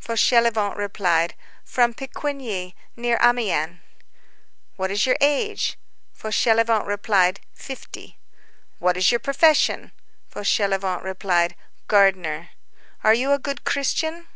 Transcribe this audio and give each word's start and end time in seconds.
Fauchelevent 0.00 0.76
replied:— 0.76 1.36
"From 1.62 1.94
Picquigny, 1.94 2.74
near 2.96 3.20
Amiens." 3.22 3.78
"What 4.74 4.90
is 4.90 5.06
your 5.06 5.16
age?" 5.20 5.78
Fauchelevent 6.12 6.84
replied:— 6.86 7.38
"Fifty." 7.54 8.18
"What 8.80 8.96
is 8.96 9.12
your 9.12 9.20
profession?" 9.20 9.92
Fauchelevent 10.28 11.04
replied:— 11.04 11.54
"Gardener." 11.86 12.48
"Are 13.04 13.14
you 13.14 13.30
a 13.30 13.38
good 13.38 13.62
Christian?" 13.62 14.26